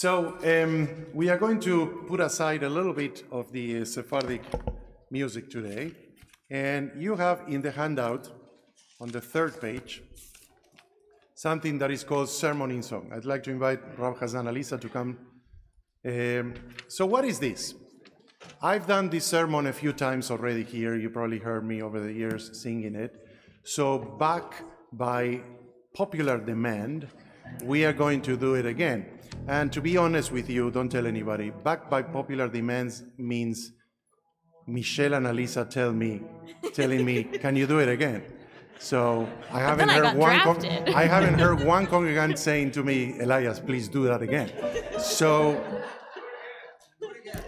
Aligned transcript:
So 0.00 0.38
um, 0.44 1.06
we 1.12 1.28
are 1.28 1.36
going 1.36 1.58
to 1.62 2.04
put 2.06 2.20
aside 2.20 2.62
a 2.62 2.68
little 2.68 2.92
bit 2.92 3.24
of 3.32 3.50
the 3.50 3.84
Sephardic 3.84 4.44
music 5.10 5.50
today, 5.50 5.90
and 6.48 6.92
you 6.96 7.16
have 7.16 7.42
in 7.48 7.62
the 7.62 7.72
handout 7.72 8.30
on 9.00 9.08
the 9.08 9.20
third 9.20 9.60
page 9.60 10.04
something 11.34 11.78
that 11.78 11.90
is 11.90 12.04
called 12.04 12.28
sermon 12.28 12.70
in 12.70 12.80
song. 12.80 13.10
I'd 13.12 13.24
like 13.24 13.42
to 13.42 13.50
invite 13.50 13.80
Rav 13.98 14.20
Hazan 14.20 14.44
Alisa 14.44 14.80
to 14.80 14.88
come. 14.88 15.18
Um, 16.06 16.54
so 16.86 17.04
what 17.04 17.24
is 17.24 17.40
this? 17.40 17.74
I've 18.62 18.86
done 18.86 19.10
this 19.10 19.24
sermon 19.24 19.66
a 19.66 19.72
few 19.72 19.92
times 19.92 20.30
already 20.30 20.62
here. 20.62 20.94
You 20.94 21.10
probably 21.10 21.40
heard 21.40 21.66
me 21.66 21.82
over 21.82 21.98
the 21.98 22.12
years 22.12 22.62
singing 22.62 22.94
it. 22.94 23.16
So 23.64 23.98
back 23.98 24.62
by 24.92 25.40
popular 25.92 26.38
demand, 26.38 27.08
we 27.64 27.84
are 27.84 27.92
going 27.92 28.22
to 28.22 28.36
do 28.36 28.54
it 28.54 28.64
again. 28.64 29.17
And 29.48 29.72
to 29.72 29.80
be 29.80 29.96
honest 29.96 30.30
with 30.30 30.50
you, 30.50 30.70
don't 30.70 30.90
tell 30.90 31.06
anybody. 31.06 31.50
backed 31.50 31.90
by 31.90 32.02
popular 32.02 32.48
demands 32.48 33.02
means 33.16 33.72
Michelle 34.66 35.14
and 35.14 35.26
Alisa 35.26 35.68
tell 35.68 35.92
me, 35.92 36.20
telling 36.74 37.04
me, 37.04 37.24
"Can 37.44 37.56
you 37.56 37.66
do 37.66 37.78
it 37.78 37.88
again?" 37.88 38.22
So 38.78 39.26
I 39.50 39.60
haven't 39.60 39.88
heard 39.88 40.02
got 40.02 40.16
one. 40.16 40.40
con- 40.40 40.64
I 40.94 41.04
haven't 41.04 41.38
heard 41.38 41.64
one 41.76 41.86
congregant 41.86 42.38
saying 42.38 42.72
to 42.72 42.82
me, 42.82 43.18
"Elias, 43.20 43.58
please 43.58 43.88
do 43.88 44.04
that 44.04 44.20
again." 44.20 44.52
So, 44.98 45.56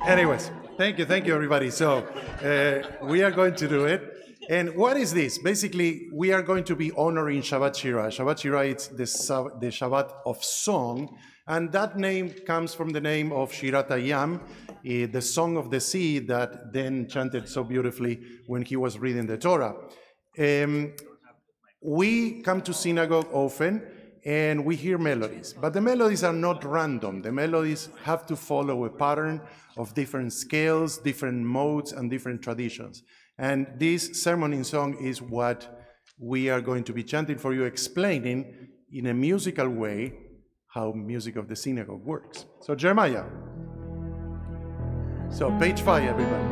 anyways, 0.07 0.51
thank 0.79 0.98
you, 0.98 1.05
thank 1.05 1.27
you, 1.27 1.35
everybody. 1.35 1.71
So 1.71 1.98
uh, 2.43 3.07
we 3.07 3.23
are 3.23 3.31
going 3.31 3.55
to 3.57 3.69
do 3.69 3.85
it. 3.85 4.03
And 4.48 4.75
what 4.75 4.97
is 4.97 5.12
this? 5.15 5.39
Basically, 5.39 6.09
we 6.12 6.33
are 6.33 6.43
going 6.43 6.65
to 6.65 6.75
be 6.75 6.91
honoring 6.97 7.41
Shabbat 7.43 7.77
Shira. 7.77 8.09
Shabbat 8.09 8.39
Shira 8.41 8.62
is 8.67 8.89
the, 8.89 9.07
Sab- 9.07 9.61
the 9.61 9.69
Shabbat 9.69 10.11
of 10.27 10.42
song, 10.42 11.17
and 11.51 11.73
that 11.73 11.98
name 11.98 12.31
comes 12.47 12.75
from 12.75 12.91
the 12.91 13.01
name 13.01 13.33
of 13.33 13.51
Shirat 13.51 13.89
Hayam, 13.89 14.41
eh, 14.87 15.06
the 15.06 15.20
song 15.20 15.57
of 15.57 15.69
the 15.69 15.81
sea 15.81 16.20
that 16.20 16.73
then 16.73 17.09
chanted 17.09 17.48
so 17.48 17.65
beautifully 17.65 18.20
when 18.47 18.62
he 18.62 18.77
was 18.77 19.01
reading 19.01 19.27
the 19.27 19.37
Torah. 19.37 19.75
Um, 20.39 20.92
we 21.83 22.41
come 22.42 22.62
to 22.62 22.73
synagogue 22.73 23.27
often 23.33 23.83
and 24.25 24.65
we 24.65 24.77
hear 24.77 24.97
melodies, 24.97 25.53
but 25.61 25.73
the 25.73 25.81
melodies 25.81 26.23
are 26.23 26.33
not 26.33 26.62
random. 26.62 27.20
The 27.20 27.33
melodies 27.33 27.89
have 28.05 28.27
to 28.27 28.37
follow 28.37 28.85
a 28.85 28.91
pattern 28.91 29.41
of 29.77 29.92
different 29.92 30.33
scales, 30.33 30.98
different 30.98 31.45
modes, 31.45 31.91
and 31.91 32.09
different 32.09 32.42
traditions. 32.42 33.03
And 33.39 33.67
this 33.77 34.23
sermon 34.23 34.53
in 34.53 34.62
song 34.62 35.05
is 35.05 35.20
what 35.20 35.85
we 36.17 36.48
are 36.48 36.61
going 36.61 36.85
to 36.85 36.92
be 36.92 37.03
chanting 37.03 37.39
for 37.39 37.53
you, 37.53 37.64
explaining 37.64 38.69
in 38.92 39.07
a 39.07 39.14
musical 39.14 39.69
way 39.69 40.12
how 40.71 40.93
music 40.93 41.35
of 41.35 41.49
the 41.49 41.57
synagogue 41.57 42.05
works. 42.05 42.47
So, 42.61 42.77
Jeremiah. 42.77 43.25
So, 45.29 45.51
page 45.59 45.81
five, 45.81 46.05
everybody. 46.05 46.45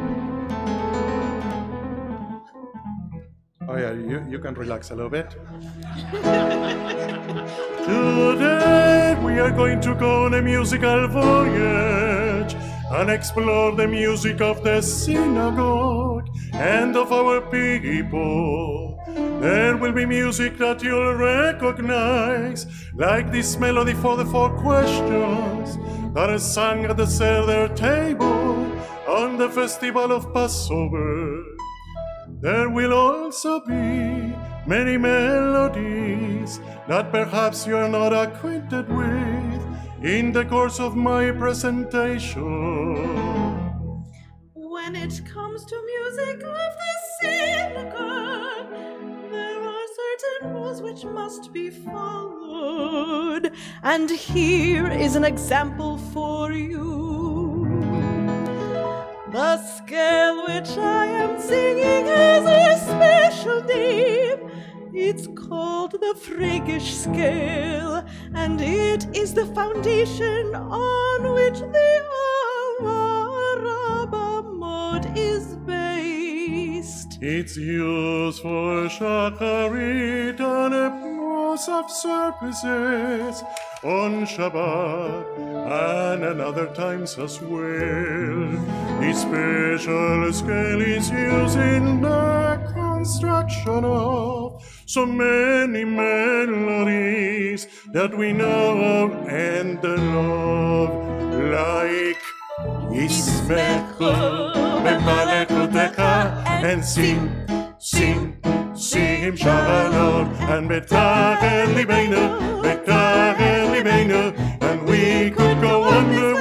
Oh, 3.68 3.76
yeah, 3.76 3.92
you, 3.92 4.24
you 4.28 4.40
can 4.40 4.54
relax 4.54 4.90
a 4.90 4.96
little 4.96 5.10
bit. 5.10 5.30
Today 7.84 9.16
we 9.22 9.38
are 9.38 9.52
going 9.52 9.80
to 9.82 9.94
go 9.94 10.24
on 10.24 10.34
a 10.34 10.42
musical 10.42 11.06
voyage 11.08 12.56
and 12.90 13.10
explore 13.10 13.76
the 13.76 13.86
music 13.86 14.40
of 14.40 14.64
the 14.64 14.80
synagogue 14.80 16.28
and 16.54 16.96
of 16.96 17.12
our 17.12 17.40
people. 17.42 18.87
There 19.40 19.76
will 19.76 19.92
be 19.92 20.04
music 20.04 20.58
that 20.58 20.82
you'll 20.82 21.14
recognize, 21.14 22.66
like 22.94 23.30
this 23.30 23.56
melody 23.56 23.94
for 23.94 24.16
the 24.16 24.24
four 24.24 24.50
questions 24.58 25.78
that 26.14 26.30
is 26.30 26.42
sung 26.42 26.84
at 26.84 26.96
the 26.96 27.06
Seder 27.06 27.68
table 27.74 28.66
on 29.06 29.38
the 29.38 29.48
festival 29.48 30.10
of 30.10 30.34
Passover. 30.34 31.44
There 32.40 32.68
will 32.68 32.92
also 32.92 33.60
be 33.60 34.34
many 34.66 34.96
melodies 34.96 36.60
that 36.88 37.12
perhaps 37.12 37.66
you 37.66 37.76
are 37.76 37.88
not 37.88 38.12
acquainted 38.12 38.88
with 38.88 39.62
in 40.02 40.32
the 40.32 40.44
course 40.44 40.80
of 40.80 40.96
my 40.96 41.30
presentation. 41.30 42.44
When 44.54 44.96
it 44.96 45.22
comes 45.32 45.64
to 45.64 45.76
music 45.86 46.42
of 46.42 46.76
the 46.82 46.94
synagogue, 47.20 48.17
rules 50.42 50.82
which 50.82 51.04
must 51.04 51.52
be 51.52 51.70
followed. 51.70 53.52
And 53.82 54.10
here 54.10 54.88
is 54.88 55.16
an 55.16 55.24
example 55.24 55.98
for 56.12 56.52
you. 56.52 57.66
The 59.32 59.58
scale 59.76 60.46
which 60.46 60.70
I 60.78 61.06
am 61.06 61.40
singing 61.40 62.06
has 62.06 62.44
a 62.46 62.78
special 62.86 63.62
name. 63.64 64.50
It's 64.92 65.26
called 65.28 65.92
the 65.92 66.14
Phrygish 66.18 66.94
scale, 67.04 68.04
and 68.34 68.60
it 68.60 69.06
is 69.16 69.34
the 69.34 69.46
foundation 69.46 70.54
on 70.54 71.34
which 71.34 71.60
the 71.60 71.88
Araba 72.10 72.48
mode 72.82 73.64
is 73.64 74.10
based. 74.10 74.27
It's 77.20 77.56
used 77.56 78.42
for 78.42 78.86
shacharit 78.86 80.38
Musaf 80.38 81.90
services 81.90 83.42
on 83.82 84.24
Shabbat 84.24 85.26
and 85.36 86.22
at 86.22 86.38
other 86.38 86.68
times 86.74 87.18
as 87.18 87.40
well. 87.42 88.50
This 89.00 89.22
special 89.22 90.32
scale 90.32 90.80
is 90.80 91.10
used 91.10 91.58
in 91.58 92.02
the 92.02 92.60
construction 92.72 93.84
of 93.84 94.62
so 94.86 95.04
many 95.04 95.84
melodies 95.84 97.66
that 97.92 98.16
we 98.16 98.32
know 98.32 98.80
of 99.02 99.28
and 99.28 99.82
love, 99.82 100.90
like 101.50 102.22
Yismechu 102.94 104.38
b'malekutecha 105.94 106.64
and 106.64 106.84
sing, 106.84 107.30
sing, 107.78 108.36
sing 108.74 109.20
him 109.20 109.36
shalom 109.36 110.26
and 110.52 110.68
betachel 110.70 111.74
libeinu, 111.74 112.62
betachel 112.62 113.70
libeinu, 113.74 114.38
and 114.62 114.82
we 114.88 115.30
could 115.30 115.60
go 115.60 115.82
on 115.82 116.14
the 116.14 116.38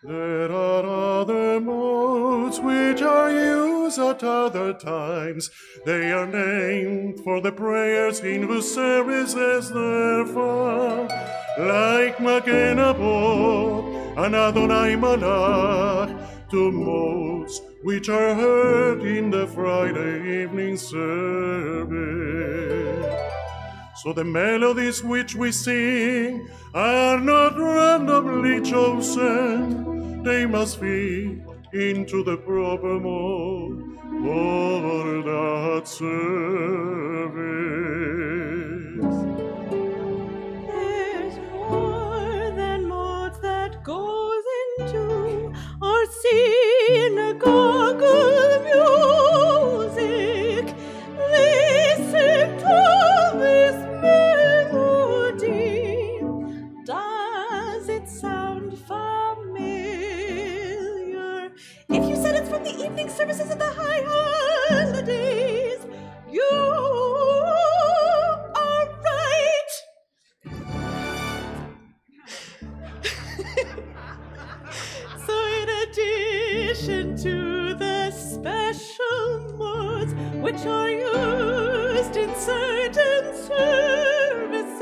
There 0.03 0.51
are 0.51 1.21
other 1.21 1.61
modes 1.61 2.59
which 2.61 3.03
are 3.03 3.31
used 3.31 3.99
at 3.99 4.23
other 4.25 4.73
times. 4.73 5.51
They 5.85 6.11
are 6.11 6.27
named 6.27 7.21
for 7.21 7.41
the 7.41 7.53
prayers 7.53 8.21
in 8.21 8.43
whose 8.43 8.73
services 8.73 9.71
they're 9.71 10.27
found, 10.27 11.11
like 11.59 12.21
Magen 12.21 12.79
Avot 12.79 14.17
and 14.19 14.35
Adonai 14.35 14.95
Malach, 14.97 16.11
two 16.51 16.71
modes 16.71 17.63
which 17.83 18.09
are 18.09 18.35
heard 18.35 19.01
in 19.03 19.31
the 19.31 19.47
Friday 19.47 20.43
evening 20.43 20.77
service. 20.77 21.97
So 24.03 24.13
the 24.13 24.25
melodies 24.25 25.03
which 25.03 25.35
we 25.35 25.51
sing 25.51 26.47
are 26.75 27.19
not 27.19 27.59
randomly 27.59 28.61
chosen, 28.61 30.23
they 30.23 30.45
must 30.45 30.79
fit 30.79 31.39
into 31.73 32.23
the 32.23 32.37
proper 32.37 33.01
mode 33.01 33.83
for 34.23 35.23
that 35.23 35.89
service. 35.89 37.86
Addition 76.77 77.17
to 77.17 77.75
the 77.75 78.11
special 78.11 79.57
modes 79.57 80.13
which 80.43 80.67
are 80.67 80.91
used 80.91 82.17
in 82.17 82.35
certain 82.35 83.35
services. 83.35 84.77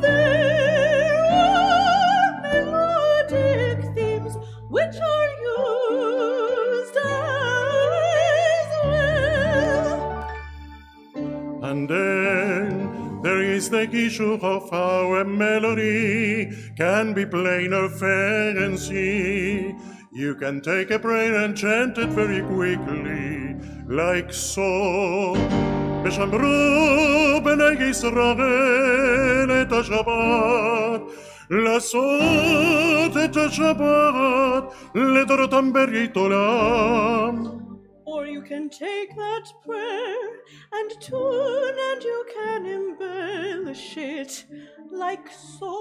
There 0.00 1.14
are 1.30 2.40
melodic 2.42 3.84
themes 3.94 4.36
which 4.68 4.96
are 5.00 5.30
used 5.42 6.96
as 6.96 8.68
well. 8.84 10.28
And 11.62 11.88
then 11.88 13.22
there 13.22 13.42
is 13.42 13.70
the 13.70 13.88
issue 13.88 14.34
of 14.42 14.70
how 14.70 15.14
a 15.14 15.24
melody 15.24 16.50
can 16.76 17.14
be 17.14 17.26
plain 17.26 17.72
or 17.72 17.88
fancy. 17.88 19.76
You 20.11 20.35
can 20.35 20.61
take 20.61 20.91
a 20.91 20.99
prayer 20.99 21.35
and 21.43 21.57
chant 21.57 21.97
it 21.97 22.09
very 22.09 22.41
quickly, 22.41 23.55
like 23.87 24.31
so. 24.31 25.35
ושמרו 26.03 27.41
בני 27.43 27.89
ישראל 27.89 29.51
את 29.61 29.71
השבת, 29.71 31.01
לעשות 31.49 33.17
את 33.25 33.37
השבת 33.37 34.63
לדורותם 34.95 35.73
ברית 35.73 36.15
עולם. 36.15 37.43
Or 38.05 38.25
you 38.27 38.41
can 38.41 38.69
take 38.69 39.11
that 39.23 39.45
prayer 39.65 40.31
and 40.77 40.89
tune 41.07 41.77
and 41.89 42.01
you 42.11 42.19
can 42.35 42.61
embellish 42.77 43.97
it 43.97 44.31
like 44.91 45.27
so. 45.57 45.73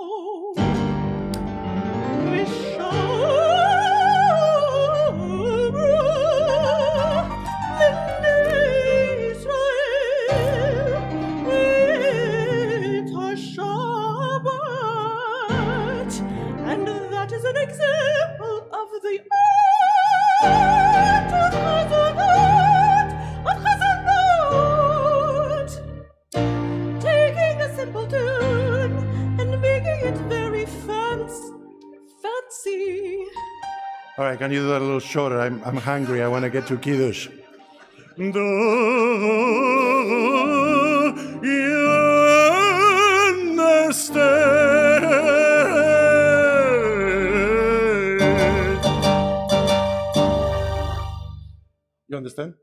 And 2.17 3.46
All 34.18 34.26
right, 34.26 34.40
can 34.40 34.52
you 34.52 34.62
do 34.62 34.68
that 34.70 34.82
a 34.82 34.86
little 34.86 35.00
shorter? 35.00 35.40
I'm, 35.42 35.62
I'm 35.64 35.78
hungry. 35.78 36.24
I 36.24 36.28
want 36.28 36.44
to 36.44 36.50
get 36.50 36.66
to 36.68 36.78
Kiddush. 36.78 37.28
You 52.18 52.22
understand? 52.22 52.56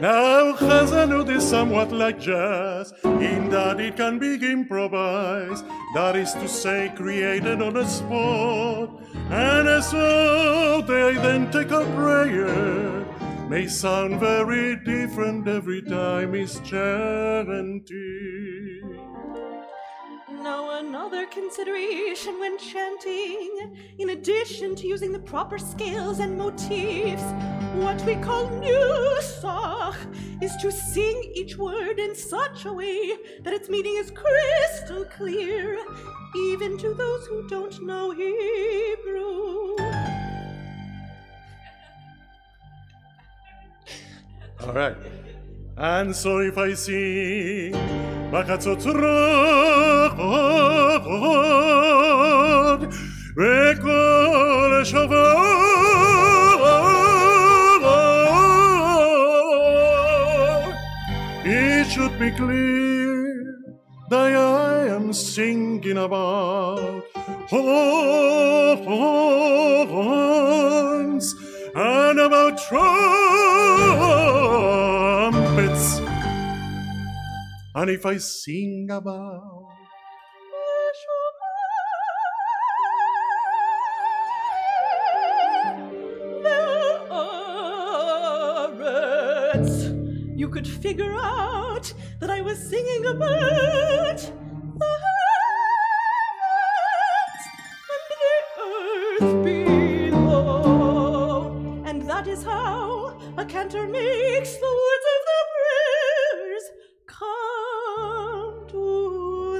Now 0.00 0.52
Chazanut 0.56 1.30
is 1.30 1.48
somewhat 1.48 1.92
like 1.92 2.18
jazz. 2.18 2.92
In 3.04 3.50
that 3.50 3.78
it 3.78 3.96
can 3.96 4.18
be 4.18 4.34
improvised, 4.34 5.64
that 5.94 6.16
is 6.16 6.32
to 6.32 6.48
say, 6.48 6.92
created 6.96 7.62
on 7.62 7.74
the 7.74 7.86
spot, 7.86 9.00
and 9.30 9.84
so 9.84 10.82
the 10.82 11.04
identical 11.16 11.84
prayer. 11.94 13.06
May 13.48 13.68
sound 13.68 14.18
very 14.18 14.74
different 14.84 15.46
every 15.46 15.82
time 15.82 16.34
it's 16.34 16.58
chanted. 16.58 17.78
Now, 20.42 20.78
another 20.80 21.26
consideration 21.26 22.40
when 22.40 22.58
chanting, 22.58 23.76
in 23.98 24.10
addition 24.10 24.74
to 24.76 24.86
using 24.88 25.12
the 25.12 25.18
proper 25.20 25.58
scales 25.58 26.18
and 26.18 26.36
motifs, 26.36 27.22
what 27.77 28.01
we 28.05 28.15
call 28.15 28.47
nusach, 28.61 29.97
is 30.41 30.55
to 30.61 30.71
sing 30.71 31.31
each 31.33 31.57
word 31.57 31.99
in 31.99 32.15
such 32.15 32.65
a 32.65 32.73
way 32.73 33.15
that 33.43 33.53
its 33.53 33.69
meaning 33.69 33.95
is 33.97 34.11
crystal 34.11 35.05
clear, 35.05 35.77
even 36.35 36.77
to 36.77 36.93
those 36.93 37.25
who 37.27 37.47
don't 37.47 37.81
know 37.85 38.11
Hebrew. 38.11 39.75
All 44.65 44.73
right. 44.73 44.97
And 45.77 46.15
so 46.15 46.39
if 46.39 46.57
I 46.57 46.73
sing 46.73 47.75
בחצוצרות 48.33 48.95
בקול 53.37 54.83
שבת, 54.83 55.16
be 62.30 62.36
clear 62.36 63.54
that 64.10 64.34
I 64.34 64.88
am 64.88 65.12
singing 65.12 65.98
about 65.98 67.04
horns 67.48 68.24
and 71.74 72.18
about 72.18 72.58
trumpets. 72.58 73.08
And 77.74 77.90
if 77.90 78.04
I 78.04 78.18
sing 78.18 78.90
about 78.90 79.54
you 90.36 90.48
could 90.48 90.68
figure 90.68 91.14
out 91.14 91.57
singing 92.58 93.06
about 93.06 94.18
the 94.18 94.92
heavens 96.26 97.42
and 97.92 98.04
the 98.10 98.22
earth 98.66 99.32
below. 100.10 101.54
And 101.86 102.02
that 102.02 102.26
is 102.26 102.42
how 102.42 103.16
a 103.36 103.44
cantor 103.44 103.86
makes 103.86 104.56
the 104.56 104.72
words 104.82 105.06
of 105.14 105.20
the 105.30 105.40
prayers 105.54 106.64
come 107.06 108.66
to 108.68 108.82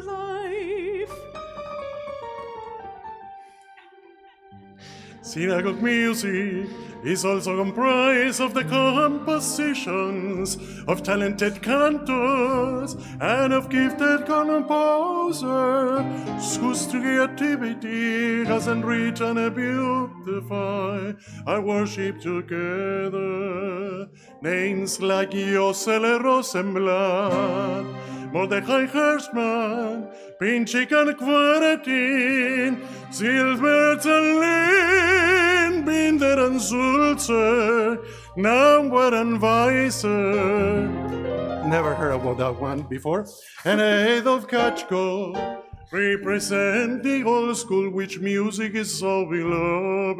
life. 0.07 1.15
Synagogue 5.23 5.83
music 5.83 6.69
is 7.03 7.25
also 7.25 7.57
comprised 7.57 8.41
of 8.41 8.55
the 8.55 8.65
compositions 8.65 10.57
of 10.87 11.03
talented 11.03 11.63
cantors 11.63 12.97
and 13.21 13.53
of 13.53 13.69
gifted 13.69 14.27
composers 14.27 16.03
whose 16.57 16.87
creativity 16.87 18.45
has 18.45 18.67
enriched 18.69 19.21
and 19.21 19.55
beautified 19.55 21.17
our 21.47 21.61
worship 21.61 22.21
together. 22.21 24.09
Names 24.43 25.01
like 25.01 25.31
Yosel 25.31 26.23
Rosenblatt, 26.23 27.85
Mordechai 28.33 28.87
Hirschman, 28.87 30.09
Pinchik 30.41 30.93
and 30.93 31.17
Kwartin, 31.19 32.81
Silbert 33.11 34.05
and 34.05 34.39
Lynn, 34.41 35.58
Never 41.69 41.95
heard 41.95 42.13
about 42.13 42.39
that 42.39 42.59
one 42.61 42.83
before. 42.83 43.27
And 43.65 43.81
Adolf 43.81 44.47
Katchko 44.49 45.63
represent 45.93 47.03
the 47.03 47.23
old 47.25 47.57
school 47.57 47.91
which 47.91 48.21
music 48.21 48.75
is 48.75 48.99
so 48.99 49.27
beloved. 49.27 50.19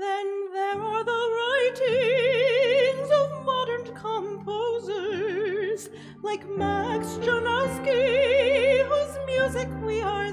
Then 0.00 0.48
there 0.52 0.80
are 0.80 1.04
the 1.04 1.22
writings 1.36 3.10
of 3.10 3.44
modern 3.44 3.84
composers 3.94 5.88
like 6.22 6.48
Max 6.48 7.18
Janowski, 7.24 8.84
whose 8.88 9.18
music 9.26 9.68
we 9.82 10.00
are 10.02 10.32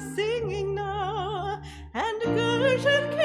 But 2.86 3.16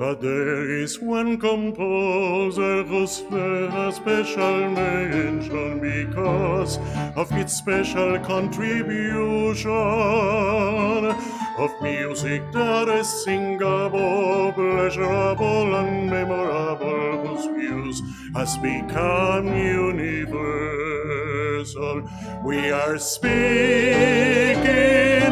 But 0.00 0.22
there 0.22 0.68
is 0.82 0.98
one 0.98 1.38
composer 1.38 2.82
who's 2.82 3.20
a 3.30 3.92
special 3.92 4.70
mention 4.70 5.78
because 5.78 6.78
of 7.14 7.30
its 7.32 7.52
special 7.52 8.18
contribution. 8.18 9.70
Of 11.58 11.70
music 11.80 12.42
that 12.52 12.88
is 12.88 13.08
singable, 13.24 14.52
pleasurable, 14.52 15.74
and 15.76 16.10
memorable, 16.10 17.09
whose 17.40 17.56
views 17.56 18.02
has 18.34 18.56
become 18.58 19.46
universal. 19.56 20.02
We 22.44 22.70
are 22.70 22.98
speaking 22.98 23.32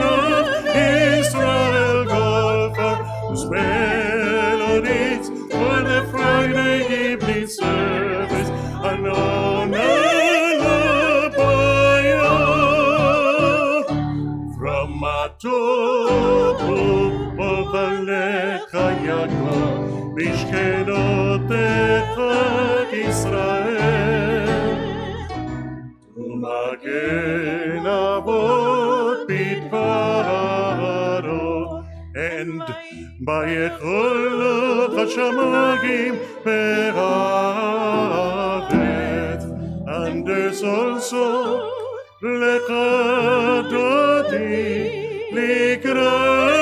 of 0.00 0.46
Israel 0.66 2.06
Goldfarb, 2.06 3.28
whose 3.28 3.44
melodies 3.50 5.28
for 5.28 5.82
the 5.82 6.06
Friday 6.10 7.12
evening 7.12 7.46
service 7.46 8.50
are 8.82 8.98
known 8.98 9.72
from 14.56 15.00
Matopu 15.00 16.78
Povalecha 17.36 18.86
Yaakov 19.06 19.78
Mishkenotecha 21.48 22.92
Israel. 22.92 24.48
Umagen 26.16 27.86
Avot 27.86 29.18
Bidvaro 29.28 30.44
and 32.14 32.62
Bayecholot 33.26 34.92
Hashamagim 34.98 36.14
Peravet 36.44 36.92
and 39.88 40.18
there's 40.26 40.62
also 40.62 41.24
Lekadoti 42.22 43.68
Likrarana 45.32 46.57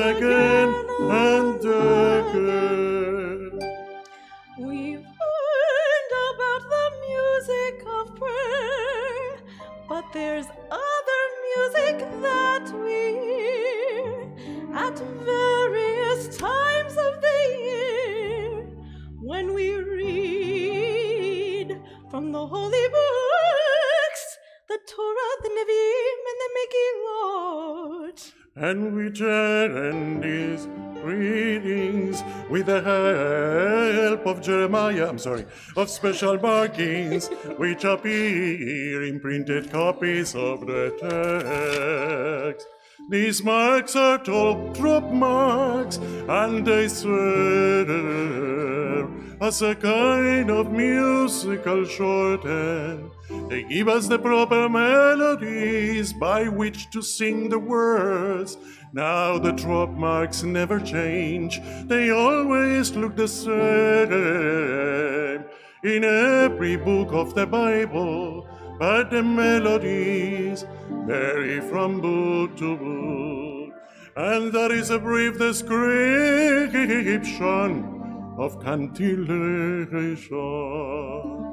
again 0.00 0.74
and 1.00 1.60
again. 1.60 3.50
We've 4.58 5.04
learned 5.04 6.12
about 6.32 6.62
the 6.74 6.86
music 7.08 7.84
of 7.86 8.16
prayer, 8.16 9.38
but 9.88 10.04
there's 10.14 10.46
other 10.70 11.22
music 11.48 11.98
that 12.22 12.72
we 12.82 12.98
hear 13.26 14.32
at 14.74 14.98
various 15.22 16.36
times 16.38 16.96
of 16.96 17.20
the 17.20 17.56
year 17.58 18.66
when 19.20 19.52
we 19.54 19.74
read 19.74 21.78
from 22.10 22.32
the 22.32 22.46
holy 22.46 22.88
books, 22.88 24.38
the 24.68 24.78
Torah, 24.88 25.34
the 25.42 25.48
Nevi'im, 25.50 26.18
and 26.30 26.38
the 26.42 26.50
Megillot. 26.56 26.99
And 28.60 28.94
we 28.94 29.10
turn 29.10 30.20
these 30.20 30.68
readings 31.02 32.22
with 32.50 32.66
the 32.66 32.82
help 32.82 34.26
of 34.26 34.42
Jeremiah, 34.42 35.08
I'm 35.08 35.18
sorry, 35.18 35.46
of 35.78 35.88
special 35.88 36.38
markings 36.38 37.28
which 37.56 37.84
appear 37.84 39.02
in 39.04 39.18
printed 39.18 39.70
copies 39.70 40.34
of 40.34 40.66
the 40.66 40.92
text. 41.00 42.66
These 43.08 43.42
marks 43.42 43.96
are 43.96 44.18
called 44.18 44.74
trope 44.74 45.10
marks, 45.10 45.96
and 46.28 46.66
they 46.66 46.88
serve 46.88 47.88
as 49.40 49.62
a 49.62 49.74
kind 49.74 50.50
of 50.50 50.70
musical 50.70 51.86
shorthand. 51.86 53.10
They 53.48 53.62
give 53.64 53.88
us 53.88 54.06
the 54.08 54.18
proper 54.18 54.68
melodies 54.68 56.12
by 56.12 56.48
which 56.48 56.90
to 56.90 57.00
sing 57.02 57.48
the 57.48 57.58
words. 57.58 58.58
Now 58.92 59.38
the 59.38 59.52
trope 59.52 59.90
marks 59.90 60.42
never 60.42 60.80
change, 60.80 61.60
they 61.86 62.10
always 62.10 62.96
look 62.96 63.14
the 63.16 63.28
same 63.28 63.50
in 65.84 66.02
every 66.04 66.76
book 66.76 67.12
of 67.12 67.34
the 67.34 67.46
Bible. 67.46 68.46
But 68.78 69.10
the 69.10 69.22
melodies 69.22 70.66
vary 71.06 71.60
from 71.60 72.00
book 72.00 72.56
to 72.56 72.76
book, 72.76 73.74
and 74.16 74.52
there 74.52 74.72
is 74.72 74.90
a 74.90 74.98
brief 74.98 75.38
description 75.38 77.84
of 78.38 78.60
cantillation. 78.64 81.49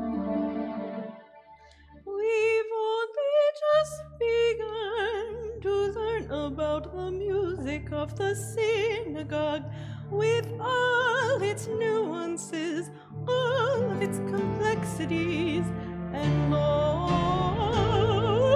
About 6.48 6.96
the 6.96 7.12
music 7.12 7.92
of 7.92 8.16
the 8.16 8.34
synagogue 8.34 9.66
with 10.10 10.50
all 10.62 11.42
its 11.44 11.68
nuances, 11.68 12.89
all 13.27 13.92
of 13.92 14.01
its 14.01 14.18
complexities, 14.20 15.66
and 16.13 16.54
all 16.54 17.60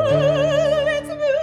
of 0.07 0.88
its 0.88 1.10
beauty. 1.10 1.36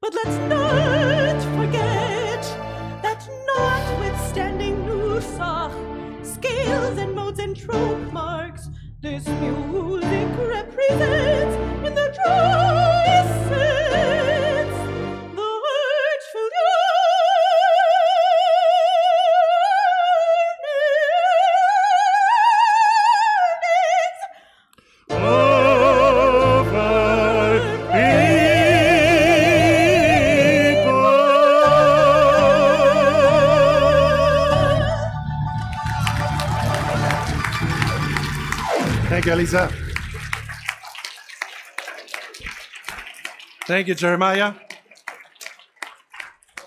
But 0.00 0.14
let's 0.14 0.38
not 0.48 1.42
forget 1.58 2.42
that 3.02 3.28
notwithstanding 3.48 4.76
Nusach, 4.86 5.74
scales 6.24 6.98
and 6.98 7.14
modes 7.16 7.40
and 7.40 7.56
trope 7.56 8.12
marks, 8.12 8.68
this 9.04 9.28
music 9.28 10.28
represents 10.38 11.56
in 11.86 11.94
the 11.94 12.08
truest 12.24 13.63
Thank 39.24 39.38
you, 39.38 39.40
Elisa. 39.40 39.72
Thank 43.66 43.88
you, 43.88 43.94
Jeremiah. 43.94 44.52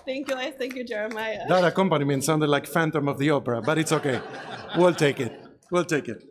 Thank 0.04 0.28
you, 0.28 0.34
guys. 0.34 0.54
Thank 0.58 0.74
you, 0.74 0.82
Jeremiah. 0.82 1.46
That 1.48 1.62
accompaniment 1.62 2.24
sounded 2.24 2.48
like 2.48 2.66
Phantom 2.66 3.06
of 3.06 3.18
the 3.18 3.30
Opera, 3.30 3.62
but 3.62 3.78
it's 3.78 3.92
okay. 3.92 4.20
We'll 4.76 4.92
take 4.92 5.20
it. 5.20 5.40
We'll 5.70 5.84
take 5.84 6.08
it. 6.08 6.24